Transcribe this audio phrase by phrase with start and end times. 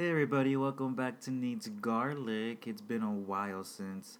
[0.00, 2.66] Hey everybody, welcome back to Needs Garlic.
[2.66, 4.16] It's been a while since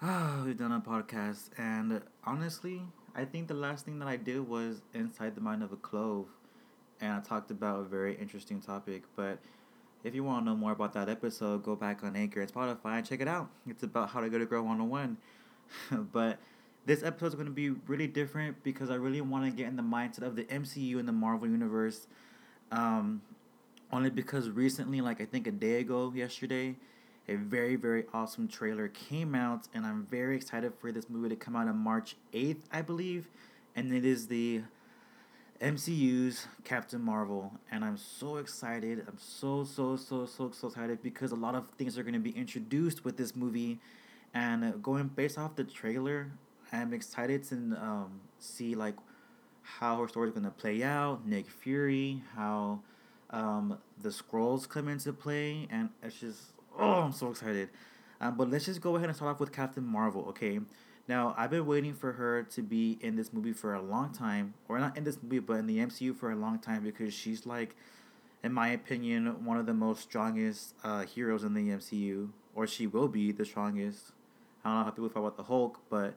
[0.00, 2.80] uh, we've done a podcast, and honestly,
[3.14, 6.28] I think the last thing that I did was Inside the Mind of a Clove,
[6.98, 9.02] and I talked about a very interesting topic.
[9.16, 9.38] But
[10.02, 12.96] if you want to know more about that episode, go back on Anchor and Spotify
[12.96, 13.50] and check it out.
[13.68, 15.18] It's about how to get a girl 101.
[16.10, 16.38] but
[16.86, 19.76] this episode is going to be really different because I really want to get in
[19.76, 22.06] the mindset of the MCU and the Marvel Universe.
[22.72, 23.20] Um,
[23.92, 26.76] only because recently, like I think a day ago, yesterday,
[27.28, 31.36] a very, very awesome trailer came out, and I'm very excited for this movie to
[31.36, 33.28] come out on March 8th, I believe.
[33.74, 34.62] And it is the
[35.60, 39.04] MCU's Captain Marvel, and I'm so excited.
[39.06, 42.20] I'm so, so, so, so, so excited because a lot of things are going to
[42.20, 43.78] be introduced with this movie.
[44.34, 46.30] And going based off the trailer,
[46.72, 48.96] I'm excited to um, see like
[49.62, 51.26] how her story is gonna play out.
[51.26, 52.80] Nick Fury, how
[53.30, 57.70] um, the Skrulls come into play, and it's just oh, I'm so excited.
[58.20, 60.60] Um, but let's just go ahead and start off with Captain Marvel, okay?
[61.08, 64.54] Now I've been waiting for her to be in this movie for a long time,
[64.68, 67.46] or not in this movie, but in the MCU for a long time because she's
[67.46, 67.76] like,
[68.42, 72.86] in my opinion, one of the most strongest uh, heroes in the MCU, or she
[72.86, 74.12] will be the strongest.
[74.64, 76.14] I don't know how people feel about the Hulk, but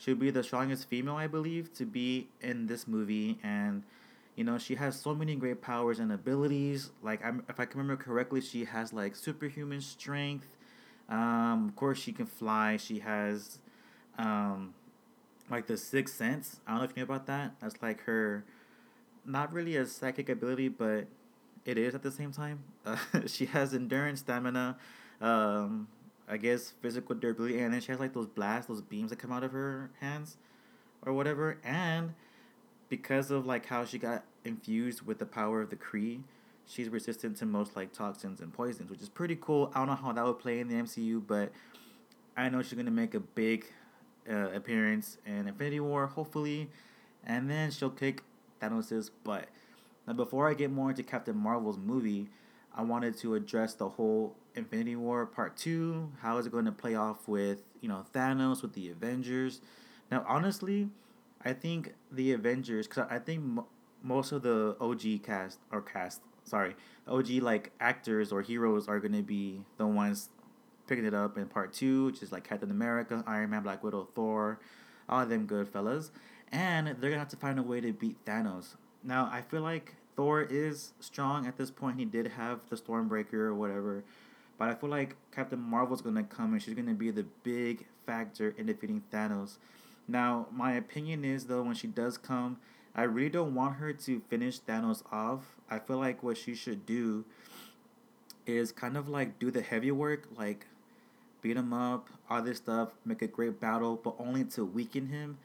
[0.00, 3.82] She'll be the strongest female, I believe, to be in this movie, and
[4.40, 6.92] you know she has so many great powers and abilities.
[7.02, 10.56] Like I'm, if I can remember correctly, she has like superhuman strength.
[11.10, 12.78] Um, of course, she can fly.
[12.78, 13.58] She has,
[14.16, 14.72] um,
[15.50, 16.58] like the sixth sense.
[16.66, 17.56] I don't know if you know about that.
[17.60, 18.46] That's like her,
[19.26, 21.06] not really a psychic ability, but
[21.66, 22.60] it is at the same time.
[22.86, 22.96] Uh,
[23.26, 24.78] she has endurance, stamina,
[25.20, 25.86] um,
[26.26, 29.32] I guess physical durability, and then she has like those blasts, those beams that come
[29.32, 30.38] out of her hands,
[31.02, 31.58] or whatever.
[31.62, 32.14] And
[32.88, 36.20] because of like how she got infused with the power of the Kree,
[36.66, 39.70] she's resistant to most like toxins and poisons, which is pretty cool.
[39.74, 41.52] I don't know how that would play in the MCU, but
[42.36, 43.66] I know she's gonna make a big
[44.28, 46.70] uh, appearance in Infinity War, hopefully,
[47.24, 48.22] and then she'll kick
[48.60, 49.48] Thanos' butt.
[50.06, 52.28] Now, before I get more into Captain Marvel's movie,
[52.74, 56.12] I wanted to address the whole Infinity War Part 2.
[56.20, 59.60] How is it going to play off with, you know, Thanos, with the Avengers?
[60.10, 60.88] Now, honestly,
[61.44, 63.60] I think the Avengers, because I think
[64.02, 66.74] most of the OG cast, or cast, sorry,
[67.06, 70.28] OG, like, actors or heroes are to be the ones
[70.86, 74.08] picking it up in Part 2, which is like Captain America, Iron Man, Black Widow,
[74.14, 74.58] Thor,
[75.08, 76.10] all of them good fellas.
[76.52, 78.74] And they're to have to find a way to beat Thanos.
[79.04, 81.98] Now, I feel like Thor is strong at this point.
[81.98, 84.02] He did have the Stormbreaker or whatever.
[84.58, 88.52] But I feel like Captain Marvel's gonna come and she's gonna be the big factor
[88.58, 89.58] in defeating Thanos.
[90.08, 92.58] Now, my opinion is though, when she does come,
[92.94, 95.56] I really don't want her to finish Thanos off.
[95.70, 97.24] I feel like what she should do
[98.46, 100.66] is kind of like do the heavy work, like
[101.42, 105.38] beat him up, all this stuff, make a great battle, but only to weaken him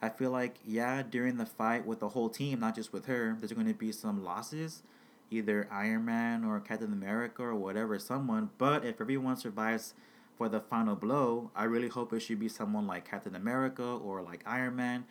[0.00, 3.36] I feel like, yeah, during the fight with the whole team, not just with her,
[3.38, 4.82] there's going to be some losses,
[5.30, 8.50] either Iron Man or Captain America or whatever, someone.
[8.58, 9.94] But if everyone survives
[10.36, 14.22] for the final blow, I really hope it should be someone like Captain America or
[14.22, 15.04] like Iron Man,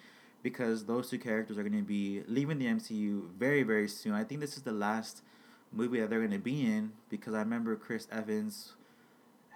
[0.43, 4.13] because those two characters are going to be leaving the MCU very, very soon.
[4.13, 5.21] I think this is the last
[5.71, 8.73] movie that they're going to be in, because I remember Chris Evans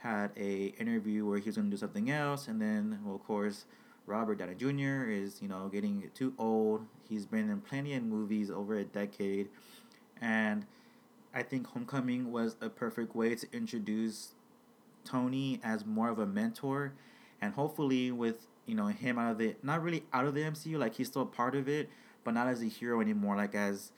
[0.02, 3.24] had a interview where he was going to do something else, and then, well, of
[3.24, 3.66] course
[4.08, 5.10] Robert Downey Jr.
[5.10, 6.86] is, you know, getting too old.
[7.08, 9.50] He's been in plenty of movies over a decade.
[10.20, 10.66] And
[11.34, 14.34] I think Homecoming was a perfect way to introduce
[15.06, 16.94] Tony as more of a mentor.
[17.42, 20.80] And hopefully with, you know, him out of the not really out of the MCU,
[20.80, 21.90] like he's still a part of it,
[22.24, 23.92] but not as a hero anymore, like as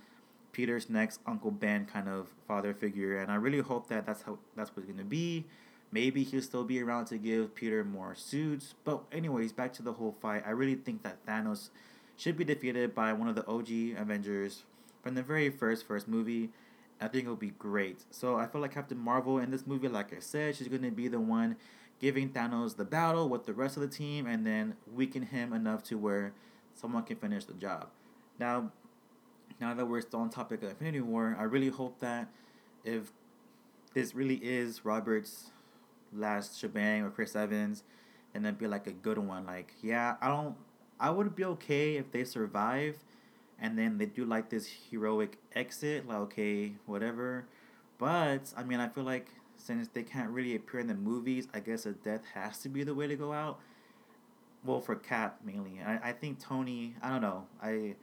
[0.51, 3.19] Peter's next Uncle Ben kind of father figure.
[3.19, 5.45] And I really hope that that's how that's what's gonna be.
[5.91, 8.73] Maybe he'll still be around to give Peter more suits.
[8.83, 10.41] But, anyways, back to the whole fight.
[10.43, 11.69] I really think that Thanos
[12.17, 14.63] should be defeated by one of the OG Avengers
[15.03, 16.49] from the very first first movie.
[16.99, 18.05] I think it'll be great.
[18.09, 21.07] So I feel like Captain Marvel in this movie, like I said, she's gonna be
[21.07, 21.57] the one
[21.99, 25.83] giving Thanos the battle with the rest of the team and then weaken him enough
[25.83, 26.33] to where
[26.73, 27.87] someone can finish the job.
[28.39, 28.71] Now
[29.59, 32.27] now that we're still on topic of Infinity War, I really hope that
[32.83, 33.11] if
[33.93, 35.51] this really is Robert's
[36.11, 37.83] last shebang or Chris Evans,
[38.33, 39.45] and then be like a good one.
[39.45, 40.55] Like, yeah, I don't.
[40.99, 42.97] I would be okay if they survive,
[43.59, 46.07] and then they do like this heroic exit.
[46.07, 47.45] Like, okay, whatever.
[47.97, 49.29] But I mean, I feel like
[49.63, 52.83] since they can't really appear in the movies, I guess a death has to be
[52.83, 53.59] the way to go out.
[54.65, 55.79] Well, for Cap mainly.
[55.85, 56.95] I, I think Tony.
[57.01, 57.45] I don't know.
[57.61, 57.95] I,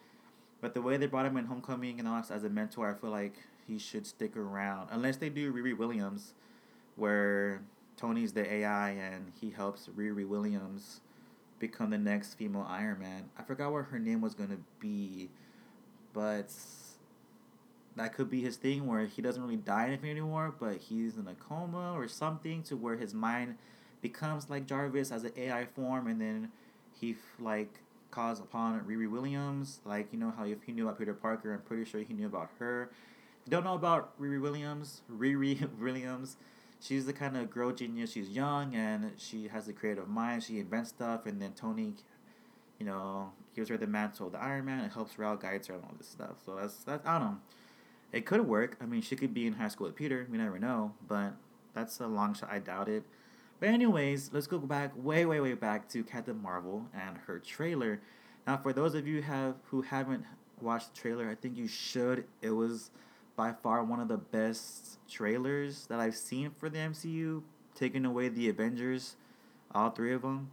[0.61, 3.11] but the way they brought him in Homecoming and all as a mentor, I feel
[3.11, 3.35] like
[3.67, 6.33] he should stick around unless they do Riri Williams,
[6.97, 7.63] where
[7.97, 11.03] Tony's the AI and he helps Riri Williams
[11.59, 13.29] become the next female Iron Man.
[13.39, 15.29] I forgot what her name was gonna be,
[16.15, 16.51] but
[17.97, 21.17] that could be his thing where he doesn't really die in Infinity War, but he's
[21.17, 23.57] in a coma or something to where his mind
[24.01, 26.51] becomes like Jarvis as an AI form, and then
[26.99, 29.81] he like calls upon Riri Williams.
[29.85, 32.27] Like you know how if he knew about Peter Parker, I'm pretty sure he knew
[32.27, 32.91] about her.
[33.49, 36.37] Don't know about Riri Williams, Riri Williams,
[36.81, 38.13] she's the kind of girl genius.
[38.13, 40.43] She's young and she has a creative mind.
[40.43, 41.95] She invents stuff, and then Tony,
[42.79, 45.69] you know, gives her the mantle of the Iron Man and helps her out, guides
[45.69, 46.37] her, and all this stuff.
[46.45, 47.39] So that's that's I don't know.
[48.13, 48.77] It could work.
[48.81, 50.27] I mean, she could be in high school with Peter.
[50.31, 51.35] We never know, but
[51.75, 52.51] that's a long shot.
[52.51, 53.05] I doubt it.
[53.61, 58.01] But anyways, let's go back way, way, way back to Captain Marvel and her trailer.
[58.47, 60.25] Now, for those of you have who haven't
[60.61, 62.25] watched the trailer, I think you should.
[62.41, 62.91] It was
[63.37, 67.43] by far one of the best trailers that I've seen for the MCU,
[67.75, 69.17] taking away the Avengers,
[69.75, 70.51] all three of them.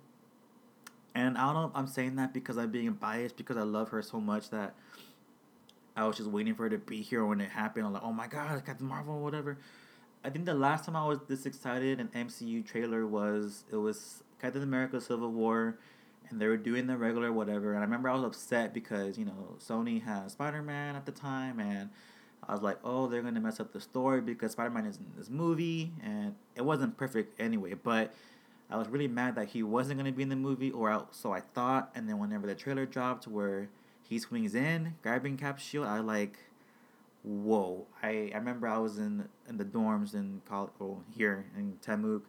[1.16, 4.02] And I don't know I'm saying that because I'm being biased because I love her
[4.02, 4.76] so much that
[5.98, 7.88] I was just waiting for her to be here when it happened.
[7.88, 9.58] I'm like, oh my god, Captain Marvel, whatever.
[10.24, 14.24] I think the last time I was this excited an MCU trailer was it was
[14.40, 15.80] Captain America Civil War
[16.30, 19.26] and they were doing the regular whatever and I remember I was upset because, you
[19.26, 21.90] know, Sony had Spider Man at the time and
[22.48, 25.06] I was like, oh, they're gonna mess up the story because Spider Man is in
[25.18, 28.14] this movie and it wasn't perfect anyway, but
[28.70, 31.32] I was really mad that he wasn't gonna be in the movie or else so
[31.32, 33.70] I thought and then whenever the trailer dropped where
[34.08, 36.40] he swings in, grabbing Cap shield, I like
[37.24, 37.86] whoa.
[38.02, 41.78] I, I remember I was in in the dorms in college, well, oh, here in
[41.86, 42.22] Temuk,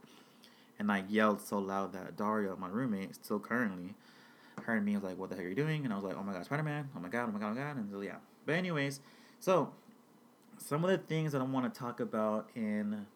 [0.79, 3.95] and I yelled so loud that Dario, my roommate, still currently,
[4.65, 4.93] heard me.
[4.93, 6.33] I was like, "What the heck are you doing?" And I was like, "Oh my
[6.33, 6.89] god, Spider Man!
[6.97, 7.29] Oh my god!
[7.29, 7.53] Oh my god!
[7.53, 8.17] Oh my god!" And so yeah.
[8.45, 9.01] But anyways,
[9.41, 9.73] so
[10.59, 13.07] some of the things that I want to talk about in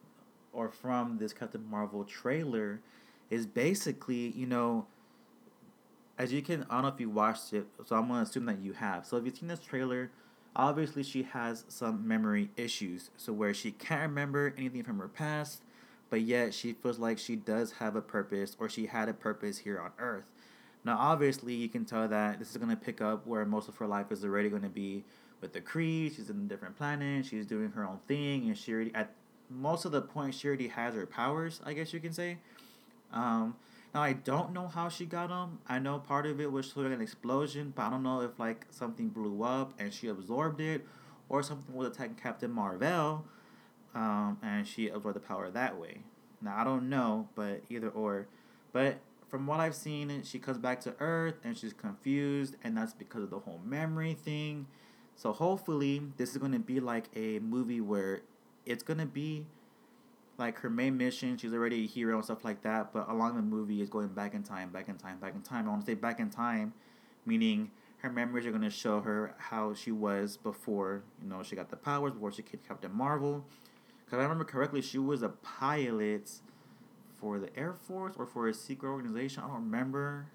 [0.52, 2.80] or from this Captain Marvel trailer
[3.30, 4.86] is basically, you know,
[6.18, 8.60] as you can, I don't know if you watched it, so I'm gonna assume that
[8.60, 9.06] you have.
[9.06, 10.10] So if you've seen this trailer
[10.54, 15.62] obviously she has some memory issues so where she can't remember anything from her past
[16.10, 19.58] but yet she feels like she does have a purpose or she had a purpose
[19.58, 20.24] here on earth
[20.84, 23.86] now obviously you can tell that this is to pick up where most of her
[23.86, 25.04] life is already to be
[25.40, 28.72] with the Kree she's in a different planet she's doing her own thing and she
[28.72, 29.12] already at
[29.48, 32.38] most of the point she already has her powers i guess you can say
[33.12, 33.54] um,
[33.94, 35.58] now I don't know how she got them.
[35.68, 38.66] I know part of it was through an explosion, but I don't know if like
[38.70, 40.86] something blew up and she absorbed it,
[41.28, 43.24] or something was attacking Captain Marvel,
[43.94, 45.98] um, and she absorbed the power that way.
[46.40, 48.26] Now I don't know, but either or,
[48.72, 48.98] but
[49.28, 53.22] from what I've seen, she comes back to Earth and she's confused, and that's because
[53.22, 54.66] of the whole memory thing.
[55.16, 58.22] So hopefully, this is gonna be like a movie where
[58.66, 59.46] it's gonna be
[60.42, 62.92] like her main mission, she's already a hero and stuff like that.
[62.92, 65.66] But along the movie is going back in time, back in time, back in time.
[65.66, 66.74] I want to say back in time,
[67.24, 71.54] meaning her memories are going to show her how she was before you know she
[71.54, 73.44] got the powers, before she became Captain Marvel.
[74.04, 76.30] Because I remember correctly, she was a pilot
[77.20, 79.44] for the Air Force or for a secret organization.
[79.44, 80.26] I don't remember.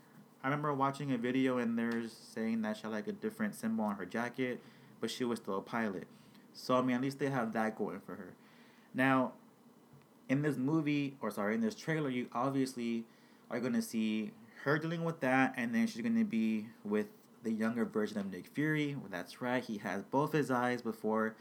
[0.41, 3.83] I remember watching a video and they're saying that she had like a different symbol
[3.83, 4.61] on her jacket,
[5.01, 6.07] but she was still a pilot.
[6.53, 8.33] So I mean, at least they have that going for her.
[8.93, 9.33] Now,
[10.29, 13.05] in this movie, or sorry, in this trailer, you obviously
[13.49, 14.31] are going to see
[14.63, 17.07] her dealing with that, and then she's going to be with
[17.43, 18.95] the younger version of Nick Fury.
[18.95, 21.35] Well, that's right, he has both his eyes before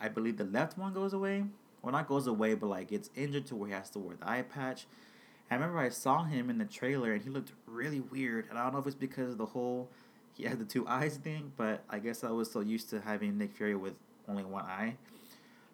[0.00, 1.44] I believe the left one goes away.
[1.80, 4.28] Well, not goes away, but like gets injured to where he has to wear the
[4.28, 4.86] eye patch.
[5.50, 8.46] I remember I saw him in the trailer and he looked really weird.
[8.48, 9.90] And I don't know if it's because of the whole
[10.34, 13.38] he had the two eyes thing, but I guess I was so used to having
[13.38, 13.94] Nick Fury with
[14.28, 14.96] only one eye.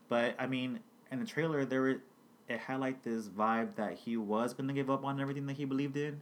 [0.09, 0.81] But I mean,
[1.13, 2.03] in the trailer, there were
[2.49, 5.65] it had like this vibe that he was gonna give up on everything that he
[5.65, 6.21] believed in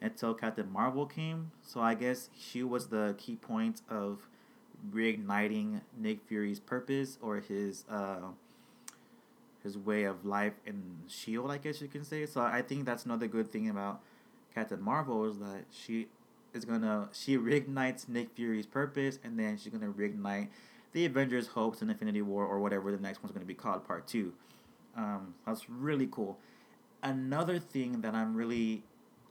[0.00, 1.52] until Captain Marvel came.
[1.62, 4.28] So I guess she was the key point of
[4.92, 8.32] reigniting Nick Fury's purpose or his uh
[9.62, 12.26] his way of life in Shield, I guess you can say.
[12.26, 14.00] So I think that's another good thing about
[14.54, 16.08] Captain Marvel is that she
[16.52, 20.48] is gonna she reignites Nick Fury's purpose and then she's gonna reignite
[20.92, 24.06] the Avengers' hopes in Infinity War or whatever the next one's gonna be called, part
[24.06, 24.32] two.
[24.96, 26.38] Um, that's really cool.
[27.02, 28.84] Another thing that I'm really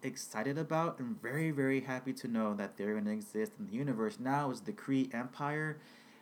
[0.03, 3.73] excited about and very, very happy to know that they're going to exist in the
[3.73, 5.77] universe now is the Kree Empire.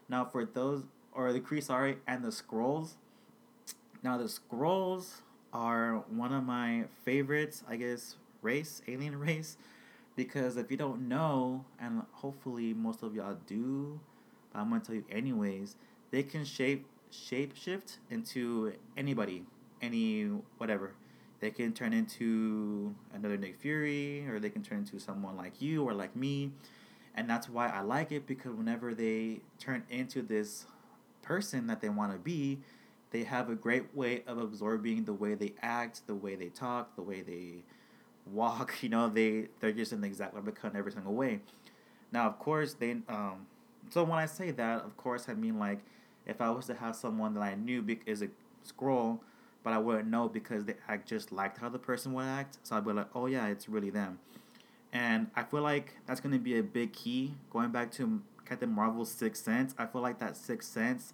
[0.07, 2.93] Now, for those, or the Kree, sorry, and the Skrulls.
[4.03, 5.21] Now, the Skrulls
[5.53, 9.57] are one of my favorites, I guess, race, alien race.
[10.15, 13.99] Because if you don't know, and hopefully most of y'all do,
[14.51, 15.75] but I'm going to tell you anyways,
[16.11, 19.45] they can shape shapeshift into anybody,
[19.81, 20.23] any
[20.57, 20.93] whatever.
[21.39, 25.83] They can turn into another Nick Fury, or they can turn into someone like you
[25.83, 26.51] or like me.
[27.15, 30.65] And that's why I like it because whenever they turn into this
[31.21, 32.59] person that they want to be,
[33.11, 36.95] they have a great way of absorbing the way they act, the way they talk,
[36.95, 37.63] the way they
[38.31, 38.73] walk.
[38.81, 41.39] You know, they they're just in the exact replica in every single way.
[42.11, 43.47] Now, of course, they um.
[43.91, 45.79] So when I say that, of course, I mean like
[46.29, 48.29] if I was to have someone that I knew big is a
[48.67, 49.19] Skrull,
[49.63, 52.57] but I wouldn't know because they I just liked how the person would act.
[52.63, 54.19] So I'd be like, oh yeah, it's really them.
[54.91, 57.35] And I feel like that's gonna be a big key.
[57.49, 61.13] Going back to Captain Marvel's sixth sense, I feel like that sixth sense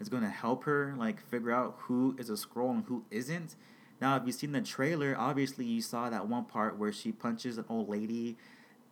[0.00, 3.56] is gonna help her like figure out who is a Skrull and who isn't.
[4.00, 7.58] Now, if you've seen the trailer, obviously you saw that one part where she punches
[7.58, 8.36] an old lady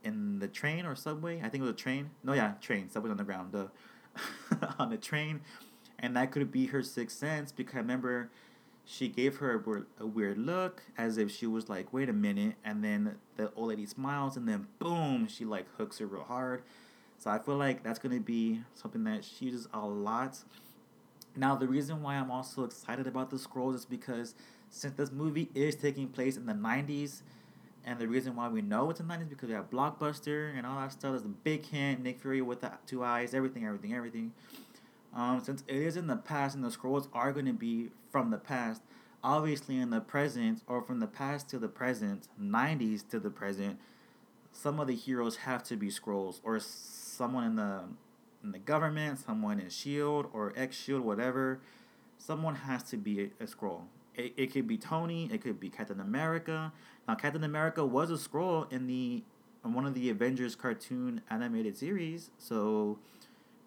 [0.04, 1.38] in the train or subway.
[1.38, 2.10] I think it was a train.
[2.22, 2.88] No, yeah, train.
[2.88, 3.54] Subway on the ground.
[4.78, 5.40] on the train,
[5.98, 8.30] and that could be her sixth sense because I remember
[8.84, 12.12] she gave her a weird, a weird look as if she was like, wait a
[12.12, 16.24] minute, and then the old lady smiles, and then boom, she like hooks her real
[16.24, 16.62] hard.
[17.18, 20.38] So I feel like that's gonna be something that she uses a lot.
[21.36, 24.34] Now the reason why I'm also excited about the Skrulls is because
[24.70, 27.22] since this movie is taking place in the '90s,
[27.84, 30.66] and the reason why we know it's in the 90s because we have Blockbuster and
[30.66, 31.12] all that stuff.
[31.12, 34.32] There's a big hint, Nick Fury with the two eyes, everything, everything, everything.
[35.14, 38.30] Um, since it is in the past and the Skrulls are going to be from
[38.30, 38.82] the past,
[39.22, 43.78] obviously in the present or from the past to the present, 90s to the present,
[44.52, 47.82] some of the heroes have to be Skrulls or someone in the
[48.42, 51.60] in the government, someone in Shield or X Shield, whatever.
[52.18, 53.82] Someone has to be a, a Skrull.
[54.14, 56.72] It, it could be Tony, it could be Captain America.
[57.08, 59.22] Now Captain America was a Skrull in the
[59.64, 62.98] in one of the Avengers cartoon animated series, so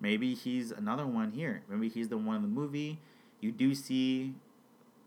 [0.01, 1.63] maybe he's another one here.
[1.69, 2.99] Maybe he's the one in the movie.
[3.39, 4.33] You do see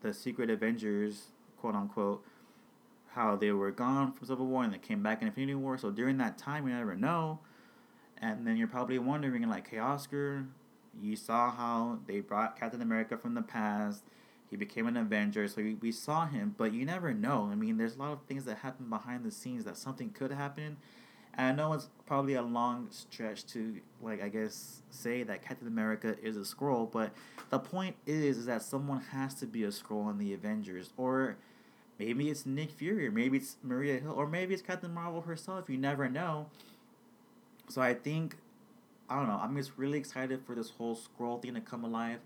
[0.01, 1.29] the Secret Avengers,
[1.59, 2.25] quote unquote,
[3.13, 5.77] how they were gone from Civil War and they came back in Infinity War.
[5.77, 7.41] So during that time, we never know.
[8.21, 10.45] And then you're probably wondering, like, hey, Oscar,
[11.01, 14.03] you saw how they brought Captain America from the past
[14.51, 17.49] he became an Avenger, so we, we saw him, but you never know.
[17.53, 20.33] I mean, there's a lot of things that happen behind the scenes that something could
[20.33, 20.79] happen.
[21.35, 25.69] And I know it's probably a long stretch to, like, I guess, say that Captain
[25.69, 27.13] America is a Skrull, but
[27.51, 30.91] the point is, is that someone has to be a Skrull in the Avengers.
[30.97, 31.37] Or
[31.99, 35.69] maybe it's Nick Fury, or maybe it's Maria Hill, or maybe it's Captain Marvel herself.
[35.69, 36.47] You never know.
[37.69, 38.37] So I think,
[39.11, 42.21] I don't know, I'm just really excited for this whole Skrull thing to come alive.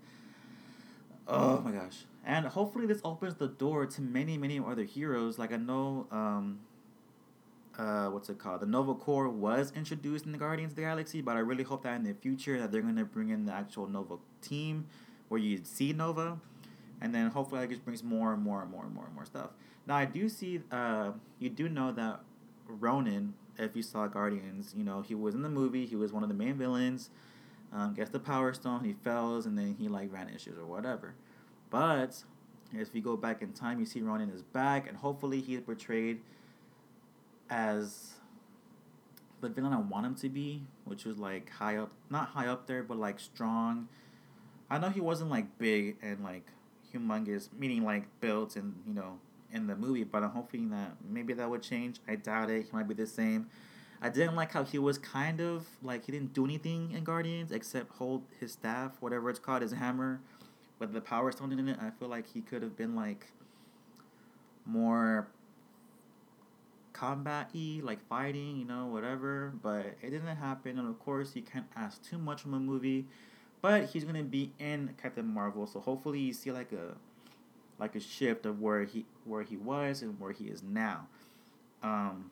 [1.27, 2.05] Oh my gosh.
[2.25, 5.39] And hopefully this opens the door to many many other heroes.
[5.39, 6.59] Like i know um
[7.77, 8.61] uh what's it called?
[8.61, 11.83] The nova corps was introduced in the guardians of the galaxy but i really hope
[11.83, 14.85] that in the future that they're to bring in the actual nova team
[15.29, 16.39] where you see nova.
[17.01, 19.25] And then hopefully that just brings more and more and more and more and more
[19.25, 19.51] stuff.
[19.87, 22.21] Now i do see uh you do know that
[22.67, 25.85] ronan if you saw guardians you know he was in the movie.
[25.85, 27.09] He was one of the main villains
[27.73, 31.15] um, gets the power stone he fails and then he like vanishes or whatever
[31.69, 32.23] but
[32.71, 36.21] if you go back in time, you see Ronan is back, and hopefully he's portrayed
[37.49, 38.13] as
[39.41, 42.67] the villain I want him to be, which was like high up, not high up
[42.67, 43.87] there, but like strong.
[44.69, 46.47] I know he wasn't like big and like
[46.93, 49.19] humongous, meaning like built and you know
[49.51, 51.99] in the movie, but I'm hoping that maybe that would change.
[52.07, 52.65] I doubt it.
[52.65, 53.47] He might be the same.
[54.03, 57.51] I didn't like how he was kind of like he didn't do anything in Guardians
[57.51, 60.19] except hold his staff, whatever it's called, his hammer
[60.83, 63.27] with the power stone in it, I feel like he could have been like
[64.65, 65.27] more
[66.91, 69.53] combat y, like fighting, you know, whatever.
[69.61, 73.05] But it didn't happen, and of course, you can't ask too much from a movie.
[73.61, 76.95] But he's gonna be in Captain Marvel, so hopefully you see like a
[77.79, 81.07] like a shift of where he where he was and where he is now.
[81.81, 82.31] Um,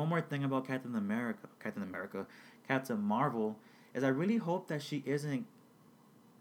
[0.00, 2.26] one more thing about Captain America, Captain America,
[2.66, 3.56] Captain Marvel
[3.94, 5.46] is I really hope that she isn't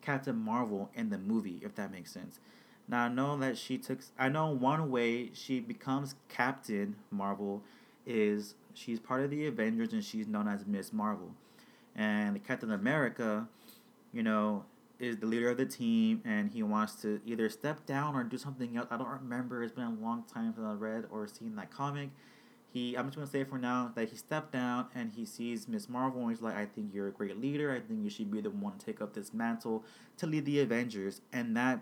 [0.02, 2.40] Captain Marvel in the movie, if that makes sense.
[2.88, 4.00] Now I know that she took.
[4.18, 7.62] I know one way she becomes Captain Marvel
[8.06, 11.34] is she's part of the Avengers and she's known as Miss Marvel,
[11.96, 13.48] and Captain America,
[14.14, 14.64] you know,
[15.00, 18.38] is the leader of the team and he wants to either step down or do
[18.38, 18.88] something else.
[18.90, 19.64] I don't remember.
[19.64, 22.10] It's been a long time since I read or seen that comic
[22.72, 25.90] he I'm just gonna say for now that he stepped down and he sees Miss
[25.90, 27.72] Marvel and he's like, I think you're a great leader.
[27.72, 29.84] I think you should be the one to take up this mantle
[30.18, 31.82] to lead the Avengers, and that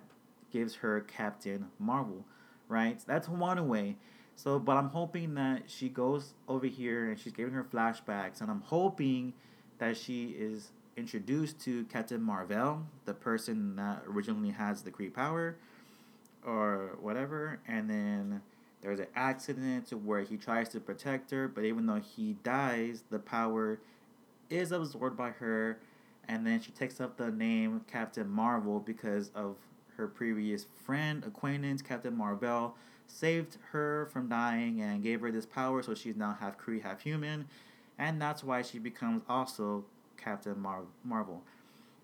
[0.51, 2.25] gives her Captain Marvel,
[2.67, 3.00] right?
[3.06, 3.98] That's one way.
[4.36, 8.51] So, but I'm hoping that she goes over here and she's giving her flashbacks, and
[8.51, 9.34] I'm hoping
[9.79, 15.58] that she is introduced to Captain Marvel, the person that originally has the Kree power,
[16.46, 18.41] or whatever, and then
[18.98, 23.20] there's an accident where he tries to protect her, but even though he dies, the
[23.20, 23.80] power
[24.50, 25.80] is absorbed by her,
[26.27, 29.56] and then she takes up the name Captain Marvel because of
[29.96, 32.75] her previous friend, acquaintance, Captain Marvel,
[33.08, 37.01] saved her from dying and gave her this power, so she's now half Kree, half
[37.01, 37.48] human,
[37.98, 39.86] and that's why she becomes also
[40.18, 41.44] Captain Mar- Marvel.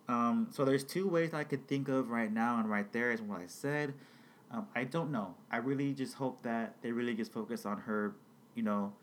[0.07, 3.21] Um, so there's two ways I could think of right now, and right there is
[3.21, 3.93] what I said.
[4.53, 5.33] Um, I don't know.
[5.51, 8.13] I really just hope that they really just focus on her,
[8.53, 8.93] you know,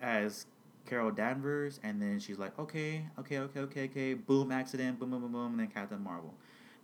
[0.00, 0.46] as
[0.86, 5.22] Carol Danvers, and then she's like, okay, okay, okay, okay, okay, boom, accident, boom, boom,
[5.22, 6.32] boom, boom, and then Captain Marvel.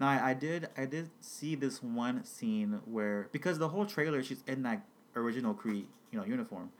[0.00, 4.22] Now I, I did I did see this one scene where because the whole trailer
[4.22, 6.70] she's in that original Kree you know uniform,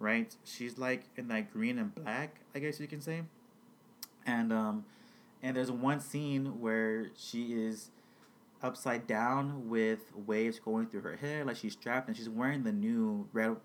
[0.00, 0.34] right?
[0.44, 3.22] She's like in that green and black, I guess you can say,
[4.26, 4.84] and um,
[5.42, 7.90] and there's one scene where she is
[8.64, 12.72] upside down with waves going through her hair, like she's strapped and she's wearing the
[12.72, 13.56] new red,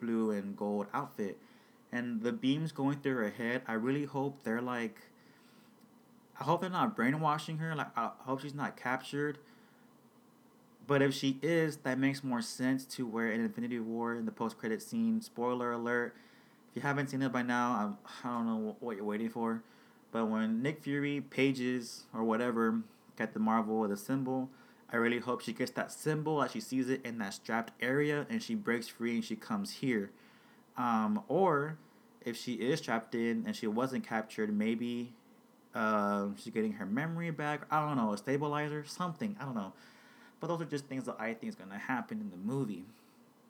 [0.00, 1.38] blue, and gold outfit.
[1.90, 4.98] And the beams going through her head, I really hope they're like.
[6.38, 7.74] I hope they're not brainwashing her.
[7.74, 9.38] Like, I hope she's not captured.
[10.86, 14.32] But if she is, that makes more sense to where in Infinity War, in the
[14.32, 16.16] post credit scene, spoiler alert,
[16.70, 19.62] if you haven't seen it by now, I'm, I don't know what you're waiting for.
[20.10, 22.80] But when Nick Fury pages or whatever
[23.16, 24.50] get the Marvel with a symbol.
[24.90, 28.26] I really hope she gets that symbol as she sees it in that strapped area
[28.28, 30.10] and she breaks free and she comes here.
[30.76, 31.78] Um, or
[32.24, 35.12] if she is trapped in and she wasn't captured, maybe
[35.74, 37.62] uh, she's getting her memory back.
[37.70, 39.36] I don't know, a stabilizer, something.
[39.40, 39.72] I don't know.
[40.40, 42.84] But those are just things that I think is going to happen in the movie.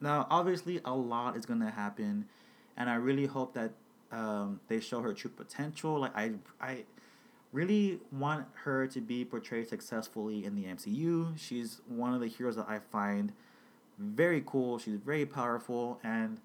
[0.00, 2.26] Now, obviously, a lot is going to happen,
[2.76, 3.72] and I really hope that
[4.10, 6.00] um, they show her true potential.
[6.00, 6.84] Like I, I
[7.52, 11.38] really want her to be portrayed successfully in the MCU.
[11.38, 13.32] She's one of the heroes that I find
[13.98, 14.78] very cool.
[14.78, 16.40] She's very powerful, and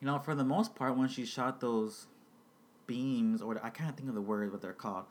[0.00, 2.06] you know, for the most part, when she shot those
[2.86, 5.06] beams, or I can't think of the word what they're called,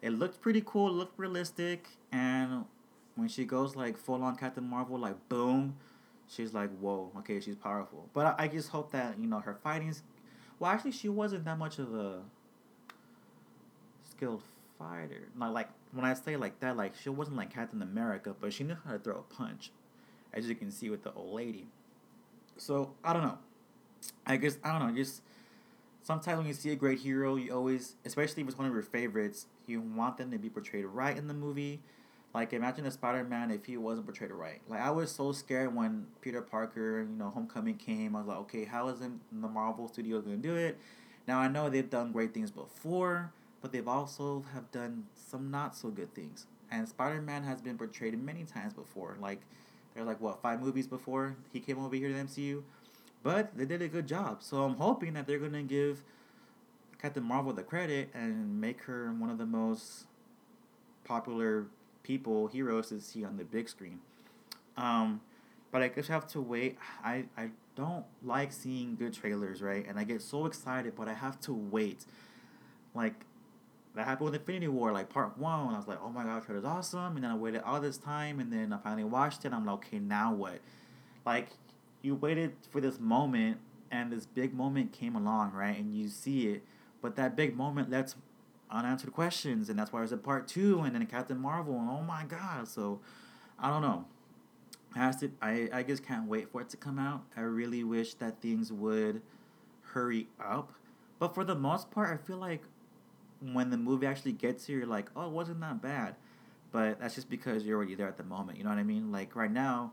[0.00, 0.92] it looked pretty cool.
[0.92, 2.64] Looked realistic, and
[3.16, 5.76] when she goes like full on Captain Marvel, like boom,
[6.28, 8.08] she's like whoa, okay, she's powerful.
[8.14, 10.02] But I, I just hope that you know her fighting's.
[10.60, 12.20] Well, actually, she wasn't that much of a
[14.22, 14.42] skilled
[14.78, 15.28] fighter.
[15.36, 18.64] Not like when I say like that, like she wasn't like Captain America, but she
[18.64, 19.70] knew how to throw a punch,
[20.32, 21.66] as you can see with the old lady.
[22.56, 23.38] So I don't know.
[24.26, 24.94] I guess I don't know.
[24.94, 25.22] Just
[26.02, 28.82] sometimes when you see a great hero, you always, especially if it's one of your
[28.82, 31.80] favorites, you want them to be portrayed right in the movie.
[32.32, 34.60] Like imagine a Spider Man if he wasn't portrayed right.
[34.68, 38.14] Like I was so scared when Peter Parker, you know, Homecoming came.
[38.14, 40.78] I was like, okay, how is the Marvel Studios gonna do it?
[41.26, 43.32] Now I know they've done great things before,
[43.62, 46.46] but they've also have done some not so good things.
[46.70, 49.16] And Spider Man has been portrayed many times before.
[49.20, 49.40] Like
[49.94, 52.62] there are like what five movies before he came over here to the MCU,
[53.22, 54.42] but they did a good job.
[54.42, 56.02] So I'm hoping that they're gonna give
[57.00, 60.06] Captain Marvel the credit and make her one of the most
[61.04, 61.66] popular
[62.02, 64.00] people heroes to see on the big screen.
[64.76, 65.20] Um,
[65.70, 66.78] but I I have to wait.
[67.04, 69.86] I I don't like seeing good trailers, right?
[69.86, 72.06] And I get so excited, but I have to wait.
[72.94, 73.24] Like
[73.94, 75.74] that happened with Infinity War, like part one.
[75.74, 77.16] I was like, oh my god, trailer's awesome.
[77.16, 79.52] And then I waited all this time, and then I finally watched it.
[79.52, 80.60] I'm like, okay, now what?
[81.26, 81.48] Like,
[82.00, 83.58] you waited for this moment,
[83.90, 85.78] and this big moment came along, right?
[85.78, 86.64] And you see it,
[87.00, 88.16] but that big moment lets
[88.70, 92.02] unanswered questions, and that's why there's a part two, and then Captain Marvel, and oh
[92.02, 92.66] my god.
[92.66, 93.00] So,
[93.58, 94.06] I don't know.
[94.94, 97.22] Has to, I, I just can't wait for it to come out.
[97.36, 99.22] I really wish that things would
[99.82, 100.72] hurry up.
[101.18, 102.62] But for the most part, I feel like
[103.52, 106.14] when the movie actually gets here, you're like, oh, it wasn't that bad.
[106.70, 108.58] But that's just because you're already there at the moment.
[108.58, 109.12] You know what I mean?
[109.12, 109.92] Like right now,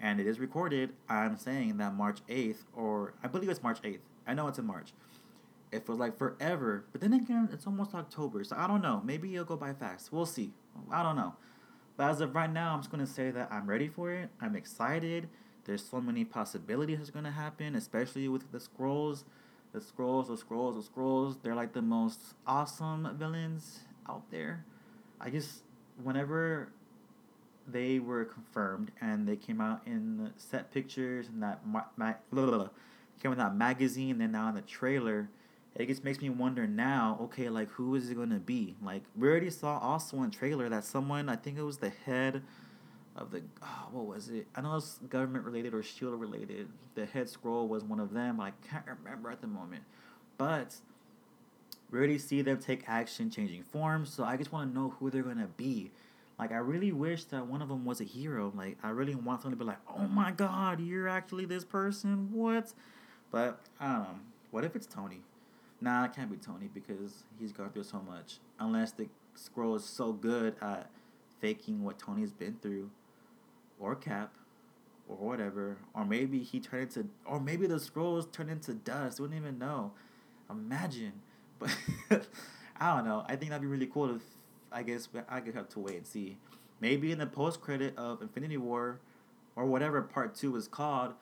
[0.00, 4.00] and it is recorded, I'm saying that March 8th, or I believe it's March 8th.
[4.26, 4.92] I know it's in March.
[5.72, 6.84] It feels like forever.
[6.92, 8.44] But then again, it's almost October.
[8.44, 9.02] So I don't know.
[9.04, 10.12] Maybe it'll go by fast.
[10.12, 10.52] We'll see.
[10.90, 11.34] I don't know.
[11.96, 14.30] But as of right now, I'm just going to say that I'm ready for it.
[14.40, 15.28] I'm excited.
[15.64, 19.24] There's so many possibilities that's going to happen, especially with the Skrulls
[19.72, 21.36] the Skrulls, the Skrulls, the Skrulls.
[21.42, 24.64] they're like the most awesome villains out there.
[25.20, 25.62] I just,
[26.02, 26.70] whenever
[27.66, 32.46] they were confirmed and they came out in set pictures and that ma- ma- blah,
[32.46, 32.68] blah, blah,
[33.22, 35.28] came in that magazine and now in the trailer,
[35.74, 38.74] it just makes me wonder now, okay, like who is it gonna be?
[38.82, 42.42] Like we already saw also in trailer that someone, I think it was the head
[43.18, 44.46] of the oh, what was it?
[44.54, 46.68] I know it's government related or shield related.
[46.94, 48.40] The head Skrull was one of them.
[48.40, 49.84] I can't remember at the moment,
[50.38, 50.76] but
[51.90, 54.12] We already see them take action, changing forms.
[54.12, 55.90] So I just want to know who they're gonna be.
[56.38, 58.52] Like I really wish that one of them was a hero.
[58.54, 62.30] Like I really want someone to be like, "Oh my God, you're actually this person."
[62.32, 62.72] What?
[63.30, 64.04] But I.
[64.50, 65.22] What if it's Tony?
[65.80, 68.38] Nah, it can't be Tony because he's gone through so much.
[68.58, 70.90] Unless the Skrull is so good at
[71.40, 72.90] faking what Tony's been through,
[73.78, 74.34] or Cap,
[75.08, 79.20] or whatever, or maybe he turned into, or maybe the Skrulls turned into dust.
[79.20, 79.92] Wouldn't even know.
[80.50, 81.12] Imagine,
[81.58, 81.70] but
[82.78, 83.24] I don't know.
[83.26, 84.16] I think that'd be really cool.
[84.16, 84.22] If
[84.70, 86.36] I guess I could have to wait and see.
[86.80, 89.00] Maybe in the post credit of Infinity War,
[89.56, 91.14] or whatever Part Two is called,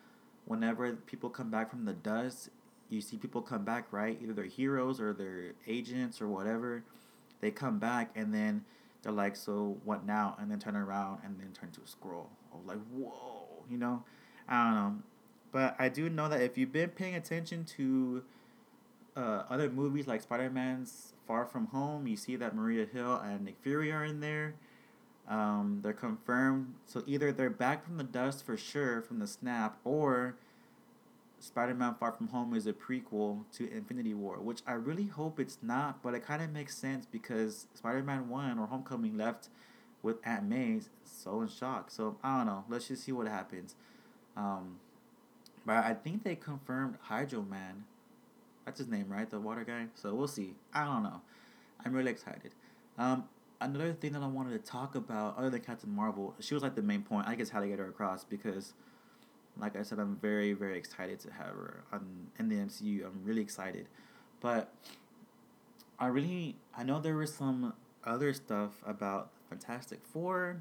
[0.44, 2.50] whenever people come back from the dust,
[2.88, 4.18] you see people come back, right?
[4.22, 6.84] Either they're heroes or they're agents or whatever.
[7.40, 8.64] They come back and then
[9.02, 10.36] they're like, so what now?
[10.38, 12.26] And then turn around and then turn to a Skrull.
[12.64, 14.04] Like, whoa, you know?
[14.48, 14.96] I don't know.
[15.52, 18.22] But I do know that if you've been paying attention to
[19.16, 23.44] uh, other movies like Spider Man's Far From Home, you see that Maria Hill and
[23.44, 24.54] Nick Fury are in there.
[25.28, 26.74] Um, they're confirmed.
[26.86, 30.36] So either they're back from the dust for sure from the snap, or
[31.40, 35.40] Spider Man Far From Home is a prequel to Infinity War, which I really hope
[35.40, 39.48] it's not, but it kind of makes sense because Spider Man 1 or Homecoming left
[40.06, 41.90] with Aunt May so in shock.
[41.90, 42.64] So I don't know.
[42.68, 43.74] Let's just see what happens.
[44.36, 44.78] Um,
[45.66, 47.84] but I think they confirmed Hydro Man.
[48.64, 49.28] That's his name, right?
[49.28, 49.86] The water guy.
[49.94, 50.54] So we'll see.
[50.72, 51.20] I don't know.
[51.84, 52.52] I'm really excited.
[52.96, 53.24] Um,
[53.60, 56.76] another thing that I wanted to talk about, other than Captain Marvel, she was like
[56.76, 57.26] the main point.
[57.26, 58.74] I guess how to get her across because
[59.58, 63.04] like I said, I'm very, very excited to have her on in the MCU.
[63.04, 63.88] I'm really excited,
[64.40, 64.72] but
[65.98, 67.72] I really I know there was some
[68.04, 70.56] other stuff about Fantastic Four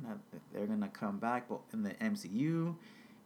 [0.54, 2.76] they're gonna come back, but in the MCU,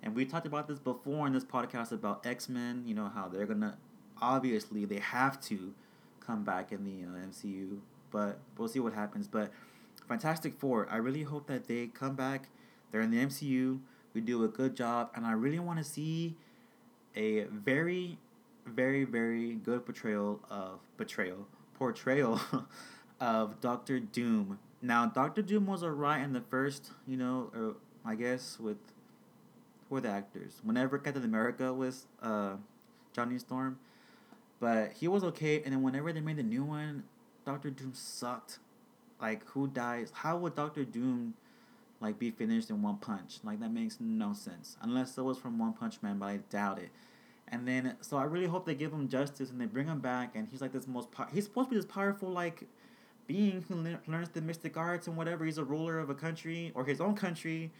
[0.02, 2.84] and we talked about this before in this podcast about X Men.
[2.86, 3.78] You know how they're gonna
[4.22, 5.74] obviously they have to
[6.19, 7.80] come back in the uh, MCU,
[8.12, 9.28] but we'll see what happens.
[9.28, 9.52] But
[10.08, 12.50] Fantastic Four, I really hope that they come back.
[12.91, 13.80] They're in the MCU
[14.13, 16.36] we do a good job, and I really want to see
[17.15, 18.17] a very,
[18.65, 22.41] very, very good portrayal of betrayal portrayal
[23.19, 24.60] of Doctor Doom.
[24.81, 28.77] Now, Doctor Doom was alright in the first, you know, or I guess with
[29.87, 30.61] who were the actors.
[30.63, 32.55] Whenever Captain America was uh,
[33.13, 33.79] Johnny Storm,
[34.59, 35.61] but he was okay.
[35.63, 37.03] And then whenever they made the new one,
[37.45, 38.59] Doctor Doom sucked.
[39.21, 40.11] Like, who dies?
[40.13, 41.33] How would Doctor Doom
[42.01, 43.39] like be finished in one punch.
[43.43, 46.79] Like that makes no sense unless it was from One Punch Man, but I doubt
[46.79, 46.89] it.
[47.47, 50.35] And then so I really hope they give him justice and they bring him back
[50.35, 52.67] and he's like this most po- he's supposed to be this powerful like
[53.29, 55.45] being who le- learns the mystic arts and whatever.
[55.45, 57.71] He's a ruler of a country or his own country,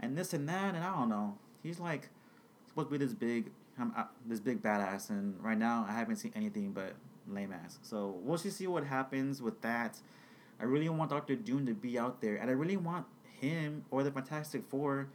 [0.00, 1.38] and this and that and I don't know.
[1.62, 2.10] He's like
[2.66, 6.32] supposed to be this big uh, this big badass and right now I haven't seen
[6.34, 6.94] anything but
[7.28, 7.78] lame ass.
[7.82, 10.00] So we'll just see what happens with that.
[10.60, 13.06] I really want Doctor Doom to be out there, and I really want
[13.40, 15.08] him or the Fantastic Four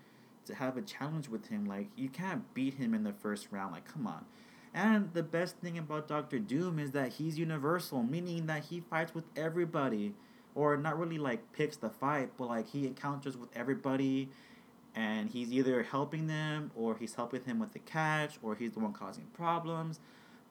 [0.46, 1.66] to have a challenge with him.
[1.66, 3.74] Like, you can't beat him in the first round.
[3.74, 4.26] Like, come on.
[4.74, 9.14] And the best thing about Doctor Doom is that he's universal, meaning that he fights
[9.14, 10.14] with everybody.
[10.56, 14.30] Or not really like picks the fight, but like he encounters with everybody
[14.96, 18.80] and he's either helping them or he's helping him with the catch or he's the
[18.80, 20.00] one causing problems.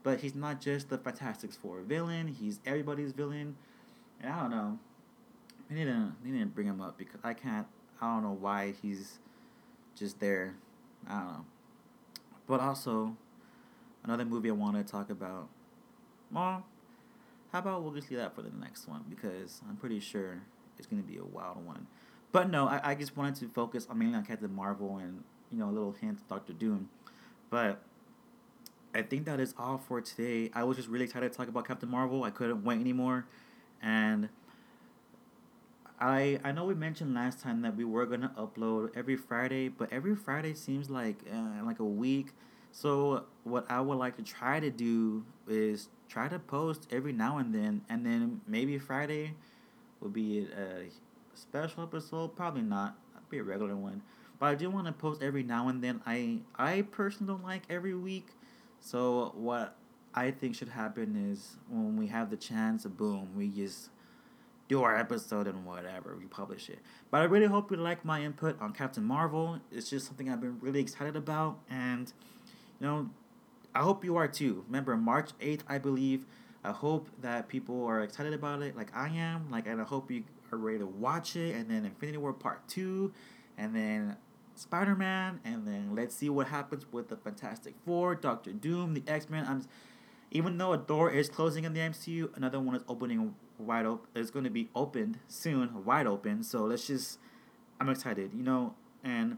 [0.02, 3.56] But he's not just the Fantastic Four villain, he's everybody's villain.
[4.20, 4.78] And I don't know.
[5.70, 7.66] They didn't they didn't bring him up because I can't
[8.00, 9.20] I don't know why he's
[9.94, 10.54] just there.
[11.08, 11.44] I don't know.
[12.48, 13.16] But also
[14.04, 15.48] another movie I want to talk about.
[16.30, 16.64] Well,
[17.52, 20.42] how about we'll just leave that for the next one because I'm pretty sure
[20.78, 21.86] it's gonna be a wild one.
[22.32, 25.58] But no, I, I just wanted to focus on mainly on Captain Marvel and you
[25.58, 26.88] know a little hint of Doctor Doom.
[27.50, 27.82] But
[28.94, 30.50] I think that is all for today.
[30.54, 32.24] I was just really excited to talk about Captain Marvel.
[32.24, 33.26] I couldn't wait anymore,
[33.82, 34.30] and
[36.00, 39.92] I I know we mentioned last time that we were gonna upload every Friday, but
[39.92, 42.32] every Friday seems like uh, like a week.
[42.72, 47.38] So what I would like to try to do is try to post every now
[47.38, 49.34] and then, and then maybe Friday
[50.00, 50.88] will be a
[51.34, 52.34] special episode.
[52.34, 52.96] Probably not.
[53.14, 54.02] It'll be a regular one,
[54.38, 56.00] but I do want to post every now and then.
[56.06, 58.28] I I personally don't like every week,
[58.80, 59.76] so what
[60.14, 63.90] I think should happen is when we have the chance, boom, we just
[64.68, 66.78] do our episode and whatever we publish it.
[67.10, 69.60] But I really hope you like my input on Captain Marvel.
[69.70, 72.10] It's just something I've been really excited about, and
[72.82, 73.08] you know,
[73.76, 74.64] I hope you are too.
[74.66, 76.26] Remember March eighth, I believe.
[76.64, 79.50] I hope that people are excited about it, like I am.
[79.50, 81.54] Like, and I hope you are ready to watch it.
[81.54, 83.12] And then Infinity War Part Two,
[83.56, 84.16] and then
[84.56, 89.04] Spider Man, and then let's see what happens with the Fantastic Four, Doctor Doom, the
[89.06, 89.46] X Men.
[89.46, 89.64] I'm
[90.32, 94.08] even though a door is closing in the MCU, another one is opening wide open.
[94.16, 96.42] It's going to be opened soon, wide open.
[96.42, 97.18] So let's just,
[97.78, 98.74] I'm excited, you know.
[99.04, 99.36] And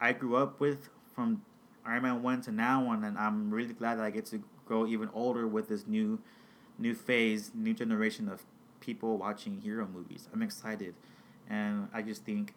[0.00, 1.42] I grew up with from
[1.86, 4.86] Iron Man one to now on, and I'm really glad that I get to grow
[4.86, 6.18] even older with this new,
[6.78, 8.42] new phase, new generation of
[8.80, 10.28] people watching hero movies.
[10.32, 10.94] I'm excited,
[11.48, 12.54] and I just think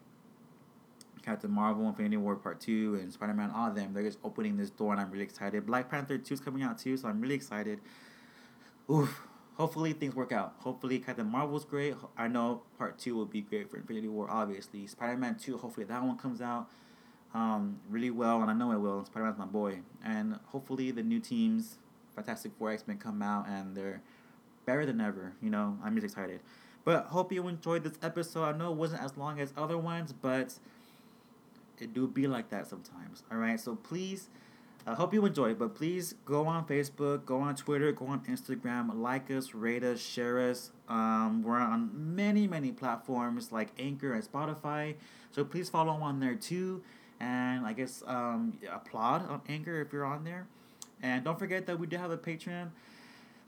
[1.22, 4.56] Captain Marvel, Infinity War Part 2, and Spider Man, all of them, they're just opening
[4.56, 5.66] this door, and I'm really excited.
[5.66, 7.80] Black Panther 2 is coming out too, so I'm really excited.
[8.90, 9.22] Oof.
[9.56, 10.54] Hopefully things work out.
[10.60, 11.96] Hopefully Captain Marvel's great.
[12.16, 14.86] I know Part 2 will be great for Infinity War, obviously.
[14.86, 16.68] Spider Man 2, hopefully that one comes out
[17.34, 19.04] um, really well, and I know it will.
[19.04, 19.80] Spider Man's my boy.
[20.04, 21.78] And hopefully the new teams,
[22.14, 24.02] Fantastic Four X Men, come out and they're
[24.66, 25.32] better than ever.
[25.42, 26.40] You know, I'm just excited.
[26.84, 28.44] But hope you enjoyed this episode.
[28.44, 30.54] I know it wasn't as long as other ones, but
[31.78, 33.22] it do be like that sometimes.
[33.30, 34.28] All right, so please,
[34.86, 35.54] I hope you enjoy.
[35.54, 40.00] But please go on Facebook, go on Twitter, go on Instagram, like us, rate us,
[40.00, 40.70] share us.
[40.88, 44.94] Um, we're on many many platforms like Anchor and Spotify.
[45.30, 46.82] So please follow on there too,
[47.20, 50.46] and I guess um, applaud on Anchor if you're on there.
[51.02, 52.70] And don't forget that we do have a Patreon.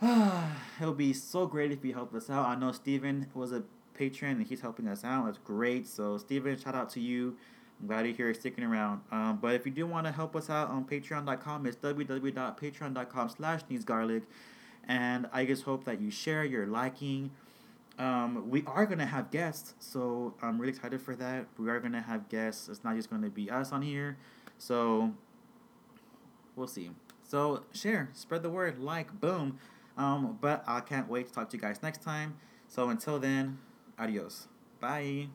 [0.02, 2.46] it would be so great if you help us out.
[2.46, 3.62] I know Steven was a
[3.94, 5.26] patron and he's helping us out.
[5.26, 5.86] That's great.
[5.86, 7.36] So Steven, shout out to you.
[7.80, 9.02] I'm glad you're here sticking around.
[9.12, 13.60] Um, but if you do want to help us out on patreon.com, it's www.patreon.com slash
[13.70, 14.22] needsgarlic.
[14.88, 17.30] And I just hope that you share, you're liking.
[18.00, 21.44] Um, we are to have guests, so I'm really excited for that.
[21.58, 22.70] We are to have guests.
[22.70, 24.16] It's not just to be us on here.
[24.56, 25.12] So
[26.56, 26.90] we'll see.
[27.22, 29.58] So share, spread the word, like, boom.
[29.98, 32.36] Um, but I can't wait to talk to you guys next time.
[32.68, 33.58] So until then,
[33.98, 34.48] adios.
[34.80, 35.28] Bye.